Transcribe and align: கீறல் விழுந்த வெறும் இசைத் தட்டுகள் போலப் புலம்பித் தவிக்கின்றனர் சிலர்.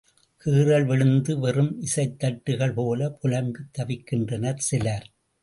கீறல் 0.45 0.85
விழுந்த 0.85 1.35
வெறும் 1.35 1.81
இசைத் 1.81 2.23
தட்டுகள் 2.23 2.73
போலப் 2.73 3.19
புலம்பித் 3.21 3.71
தவிக்கின்றனர் 3.77 4.65
சிலர். 4.69 5.07